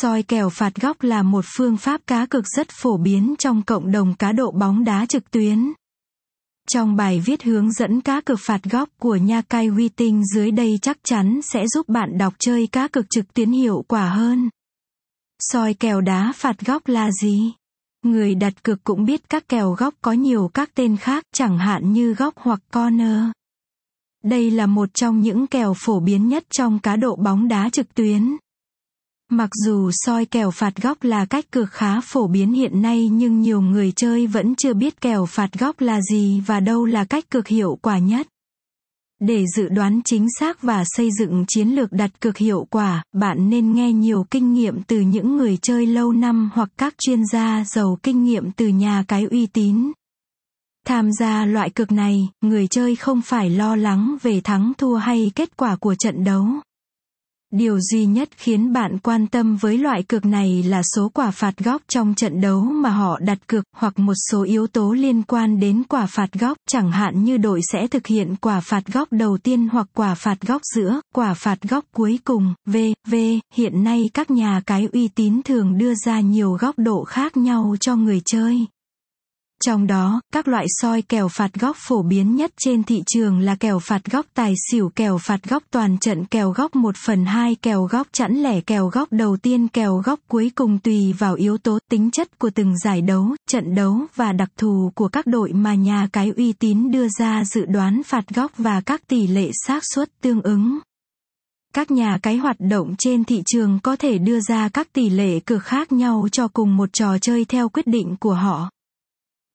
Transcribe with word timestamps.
Soi 0.00 0.22
kèo 0.22 0.50
phạt 0.50 0.74
góc 0.74 1.02
là 1.02 1.22
một 1.22 1.44
phương 1.56 1.76
pháp 1.76 2.00
cá 2.06 2.26
cược 2.26 2.44
rất 2.56 2.68
phổ 2.70 2.96
biến 2.96 3.34
trong 3.38 3.62
cộng 3.62 3.92
đồng 3.92 4.14
cá 4.14 4.32
độ 4.32 4.50
bóng 4.50 4.84
đá 4.84 5.06
trực 5.06 5.30
tuyến. 5.30 5.72
Trong 6.68 6.96
bài 6.96 7.22
viết 7.24 7.42
hướng 7.42 7.72
dẫn 7.72 8.00
cá 8.00 8.20
cược 8.20 8.38
phạt 8.40 8.64
góc 8.64 8.88
của 8.98 9.16
Nha 9.16 9.42
Cai 9.42 9.66
Huy 9.66 9.88
Tinh 9.88 10.22
dưới 10.34 10.50
đây 10.50 10.78
chắc 10.82 10.98
chắn 11.04 11.40
sẽ 11.42 11.66
giúp 11.66 11.88
bạn 11.88 12.18
đọc 12.18 12.34
chơi 12.38 12.66
cá 12.72 12.88
cược 12.88 13.10
trực 13.10 13.34
tuyến 13.34 13.50
hiệu 13.50 13.84
quả 13.88 14.08
hơn. 14.08 14.48
Soi 15.40 15.74
kèo 15.74 16.00
đá 16.00 16.32
phạt 16.36 16.60
góc 16.66 16.88
là 16.88 17.10
gì? 17.22 17.52
Người 18.02 18.34
đặt 18.34 18.62
cược 18.62 18.84
cũng 18.84 19.04
biết 19.04 19.28
các 19.28 19.48
kèo 19.48 19.72
góc 19.72 19.94
có 20.02 20.12
nhiều 20.12 20.50
các 20.54 20.70
tên 20.74 20.96
khác, 20.96 21.24
chẳng 21.34 21.58
hạn 21.58 21.92
như 21.92 22.14
góc 22.14 22.34
hoặc 22.36 22.60
corner. 22.72 23.20
Đây 24.24 24.50
là 24.50 24.66
một 24.66 24.94
trong 24.94 25.20
những 25.20 25.46
kèo 25.46 25.74
phổ 25.76 26.00
biến 26.00 26.28
nhất 26.28 26.44
trong 26.50 26.78
cá 26.78 26.96
độ 26.96 27.16
bóng 27.16 27.48
đá 27.48 27.68
trực 27.72 27.94
tuyến. 27.94 28.36
Mặc 29.32 29.50
dù 29.64 29.90
soi 29.92 30.26
kèo 30.26 30.50
phạt 30.50 30.82
góc 30.82 31.02
là 31.02 31.24
cách 31.24 31.50
cược 31.50 31.70
khá 31.70 32.00
phổ 32.00 32.26
biến 32.26 32.52
hiện 32.52 32.82
nay 32.82 33.08
nhưng 33.08 33.40
nhiều 33.40 33.60
người 33.60 33.92
chơi 33.96 34.26
vẫn 34.26 34.54
chưa 34.54 34.74
biết 34.74 35.00
kèo 35.00 35.26
phạt 35.26 35.58
góc 35.58 35.80
là 35.80 36.00
gì 36.10 36.42
và 36.46 36.60
đâu 36.60 36.84
là 36.84 37.04
cách 37.04 37.30
cược 37.30 37.48
hiệu 37.48 37.78
quả 37.82 37.98
nhất. 37.98 38.26
Để 39.20 39.44
dự 39.56 39.68
đoán 39.68 40.00
chính 40.04 40.26
xác 40.40 40.62
và 40.62 40.84
xây 40.86 41.10
dựng 41.18 41.44
chiến 41.48 41.68
lược 41.68 41.92
đặt 41.92 42.20
cược 42.20 42.36
hiệu 42.36 42.66
quả, 42.70 43.02
bạn 43.12 43.50
nên 43.50 43.72
nghe 43.72 43.92
nhiều 43.92 44.26
kinh 44.30 44.52
nghiệm 44.52 44.82
từ 44.82 45.00
những 45.00 45.36
người 45.36 45.58
chơi 45.62 45.86
lâu 45.86 46.12
năm 46.12 46.50
hoặc 46.54 46.68
các 46.76 46.94
chuyên 46.98 47.20
gia 47.32 47.64
giàu 47.64 47.98
kinh 48.02 48.24
nghiệm 48.24 48.50
từ 48.52 48.68
nhà 48.68 49.04
cái 49.08 49.24
uy 49.24 49.46
tín. 49.46 49.92
Tham 50.86 51.12
gia 51.12 51.46
loại 51.46 51.70
cược 51.70 51.92
này, 51.92 52.28
người 52.40 52.66
chơi 52.66 52.96
không 52.96 53.22
phải 53.22 53.50
lo 53.50 53.76
lắng 53.76 54.16
về 54.22 54.40
thắng 54.40 54.72
thua 54.78 54.94
hay 54.94 55.32
kết 55.34 55.56
quả 55.56 55.76
của 55.76 55.94
trận 55.94 56.24
đấu. 56.24 56.46
Điều 57.52 57.80
duy 57.80 58.06
nhất 58.06 58.28
khiến 58.36 58.72
bạn 58.72 58.98
quan 58.98 59.26
tâm 59.26 59.56
với 59.56 59.78
loại 59.78 60.02
cược 60.02 60.24
này 60.24 60.62
là 60.62 60.82
số 60.96 61.08
quả 61.08 61.30
phạt 61.30 61.58
góc 61.58 61.82
trong 61.88 62.14
trận 62.14 62.40
đấu 62.40 62.60
mà 62.60 62.90
họ 62.90 63.18
đặt 63.20 63.38
cược 63.46 63.64
hoặc 63.76 63.98
một 63.98 64.14
số 64.30 64.42
yếu 64.42 64.66
tố 64.66 64.92
liên 64.92 65.22
quan 65.22 65.60
đến 65.60 65.82
quả 65.88 66.06
phạt 66.06 66.32
góc, 66.32 66.56
chẳng 66.68 66.92
hạn 66.92 67.24
như 67.24 67.36
đội 67.36 67.60
sẽ 67.72 67.86
thực 67.86 68.06
hiện 68.06 68.36
quả 68.40 68.60
phạt 68.60 68.86
góc 68.92 69.08
đầu 69.10 69.38
tiên 69.38 69.68
hoặc 69.72 69.86
quả 69.94 70.14
phạt 70.14 70.40
góc 70.40 70.62
giữa, 70.74 71.00
quả 71.14 71.34
phạt 71.34 71.58
góc 71.62 71.84
cuối 71.94 72.18
cùng, 72.24 72.54
v, 72.66 72.76
v. 73.10 73.14
Hiện 73.54 73.84
nay 73.84 74.10
các 74.14 74.30
nhà 74.30 74.60
cái 74.66 74.88
uy 74.92 75.08
tín 75.08 75.40
thường 75.44 75.78
đưa 75.78 75.94
ra 75.94 76.20
nhiều 76.20 76.52
góc 76.60 76.74
độ 76.78 77.04
khác 77.04 77.36
nhau 77.36 77.76
cho 77.80 77.96
người 77.96 78.20
chơi. 78.24 78.66
Trong 79.66 79.86
đó, 79.86 80.20
các 80.32 80.48
loại 80.48 80.66
soi 80.68 81.02
kèo 81.02 81.28
phạt 81.28 81.54
góc 81.54 81.76
phổ 81.78 82.02
biến 82.02 82.36
nhất 82.36 82.52
trên 82.60 82.82
thị 82.82 83.02
trường 83.06 83.38
là 83.38 83.54
kèo 83.54 83.78
phạt 83.78 84.04
góc 84.10 84.26
tài 84.34 84.54
xỉu 84.70 84.88
kèo 84.94 85.18
phạt 85.18 85.40
góc 85.48 85.62
toàn 85.70 85.98
trận 85.98 86.24
kèo 86.24 86.50
góc 86.50 86.76
1 86.76 86.94
phần 87.06 87.24
2 87.24 87.54
kèo 87.54 87.84
góc 87.84 88.06
chẵn 88.12 88.34
lẻ 88.42 88.60
kèo 88.60 88.86
góc 88.86 89.08
đầu 89.12 89.36
tiên 89.36 89.68
kèo 89.68 89.96
góc 89.96 90.20
cuối 90.28 90.50
cùng 90.54 90.78
tùy 90.78 91.12
vào 91.18 91.34
yếu 91.34 91.58
tố 91.58 91.78
tính 91.90 92.10
chất 92.10 92.38
của 92.38 92.50
từng 92.54 92.78
giải 92.78 93.02
đấu, 93.02 93.36
trận 93.50 93.74
đấu 93.74 93.96
và 94.14 94.32
đặc 94.32 94.48
thù 94.56 94.92
của 94.94 95.08
các 95.08 95.26
đội 95.26 95.52
mà 95.52 95.74
nhà 95.74 96.08
cái 96.12 96.32
uy 96.36 96.52
tín 96.52 96.90
đưa 96.90 97.06
ra 97.18 97.44
dự 97.44 97.64
đoán 97.64 98.02
phạt 98.02 98.24
góc 98.34 98.52
và 98.58 98.80
các 98.80 99.08
tỷ 99.08 99.26
lệ 99.26 99.50
xác 99.66 99.82
suất 99.94 100.08
tương 100.20 100.42
ứng. 100.42 100.78
Các 101.74 101.90
nhà 101.90 102.18
cái 102.22 102.36
hoạt 102.36 102.56
động 102.58 102.94
trên 102.98 103.24
thị 103.24 103.42
trường 103.46 103.78
có 103.82 103.96
thể 103.96 104.18
đưa 104.18 104.40
ra 104.40 104.68
các 104.68 104.92
tỷ 104.92 105.10
lệ 105.10 105.40
cược 105.40 105.62
khác 105.62 105.92
nhau 105.92 106.28
cho 106.32 106.48
cùng 106.48 106.76
một 106.76 106.92
trò 106.92 107.18
chơi 107.18 107.44
theo 107.44 107.68
quyết 107.68 107.86
định 107.86 108.16
của 108.20 108.34
họ. 108.34 108.70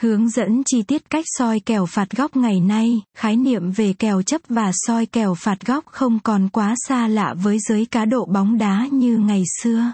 Hướng 0.00 0.28
dẫn 0.28 0.62
chi 0.66 0.82
tiết 0.82 1.10
cách 1.10 1.24
soi 1.38 1.60
kèo 1.60 1.86
phạt 1.86 2.10
góc 2.10 2.36
ngày 2.36 2.60
nay, 2.60 3.02
khái 3.16 3.36
niệm 3.36 3.70
về 3.70 3.92
kèo 3.92 4.22
chấp 4.22 4.40
và 4.48 4.70
soi 4.74 5.06
kèo 5.06 5.34
phạt 5.34 5.66
góc 5.66 5.84
không 5.86 6.18
còn 6.18 6.48
quá 6.48 6.74
xa 6.88 7.08
lạ 7.08 7.34
với 7.42 7.58
giới 7.68 7.86
cá 7.86 8.04
độ 8.04 8.24
bóng 8.24 8.58
đá 8.58 8.86
như 8.92 9.18
ngày 9.18 9.42
xưa. 9.62 9.92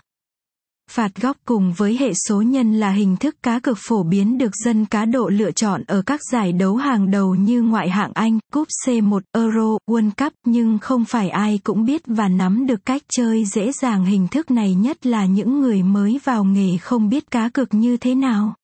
Phạt 0.91 1.11
góc 1.21 1.37
cùng 1.47 1.73
với 1.77 1.97
hệ 2.01 2.13
số 2.29 2.43
nhân 2.43 2.73
là 2.81 2.91
hình 2.91 3.17
thức 3.17 3.37
cá 3.43 3.59
cược 3.59 3.79
phổ 3.89 4.03
biến 4.03 4.39
được 4.39 4.57
dân 4.65 4.87
cá 4.87 5.05
độ 5.05 5.29
lựa 5.29 5.51
chọn 5.51 5.83
ở 5.87 6.03
các 6.03 6.21
giải 6.33 6.53
đấu 6.53 6.77
hàng 6.77 7.11
đầu 7.11 7.35
như 7.35 7.63
ngoại 7.63 7.91
hạng 7.91 8.13
Anh, 8.15 8.39
Cúp 8.53 8.69
C1, 8.87 9.21
Euro, 9.33 9.79
World 9.91 10.11
Cup 10.17 10.33
nhưng 10.45 10.79
không 10.79 11.05
phải 11.05 11.29
ai 11.29 11.61
cũng 11.65 11.85
biết 11.85 12.03
và 12.07 12.29
nắm 12.29 12.67
được 12.67 12.85
cách 12.85 13.03
chơi 13.17 13.45
dễ 13.45 13.73
dàng 13.73 14.05
hình 14.05 14.29
thức 14.29 14.51
này 14.51 14.75
nhất 14.75 15.07
là 15.07 15.27
những 15.27 15.61
người 15.61 15.83
mới 15.83 16.21
vào 16.25 16.45
nghề 16.45 16.77
không 16.77 17.09
biết 17.09 17.31
cá 17.31 17.49
cược 17.49 17.75
như 17.75 17.97
thế 17.97 18.15
nào. 18.15 18.55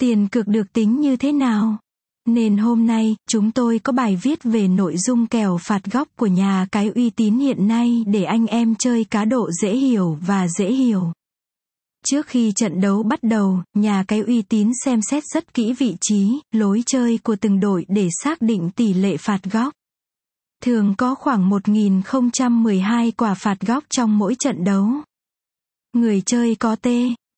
Tiền 0.00 0.28
cược 0.28 0.48
được 0.48 0.72
tính 0.72 1.00
như 1.00 1.16
thế 1.16 1.32
nào? 1.32 1.78
Nên 2.26 2.56
hôm 2.56 2.86
nay, 2.86 3.16
chúng 3.28 3.50
tôi 3.52 3.78
có 3.78 3.92
bài 3.92 4.16
viết 4.22 4.38
về 4.44 4.68
nội 4.68 4.96
dung 4.96 5.26
kèo 5.26 5.58
phạt 5.60 5.84
góc 5.92 6.08
của 6.16 6.26
nhà 6.26 6.66
cái 6.72 6.88
uy 6.94 7.10
tín 7.10 7.38
hiện 7.38 7.68
nay 7.68 8.04
để 8.06 8.24
anh 8.24 8.46
em 8.46 8.74
chơi 8.74 9.04
cá 9.04 9.24
độ 9.24 9.50
dễ 9.62 9.76
hiểu 9.76 10.18
và 10.26 10.48
dễ 10.48 10.72
hiểu. 10.72 11.12
Trước 12.06 12.26
khi 12.26 12.52
trận 12.56 12.80
đấu 12.80 13.02
bắt 13.02 13.22
đầu, 13.22 13.62
nhà 13.74 14.04
cái 14.08 14.20
uy 14.20 14.42
tín 14.42 14.70
xem 14.84 15.00
xét 15.02 15.24
rất 15.34 15.54
kỹ 15.54 15.72
vị 15.72 15.96
trí, 16.00 16.40
lối 16.52 16.82
chơi 16.86 17.18
của 17.22 17.36
từng 17.36 17.60
đội 17.60 17.86
để 17.88 18.08
xác 18.24 18.42
định 18.42 18.70
tỷ 18.70 18.94
lệ 18.94 19.16
phạt 19.16 19.40
góc. 19.52 19.74
Thường 20.62 20.94
có 20.98 21.14
khoảng 21.14 21.48
1012 21.48 23.10
quả 23.10 23.34
phạt 23.34 23.60
góc 23.60 23.84
trong 23.90 24.18
mỗi 24.18 24.34
trận 24.38 24.64
đấu. 24.64 24.88
Người 25.92 26.22
chơi 26.26 26.54
có 26.54 26.76
T 26.76 26.88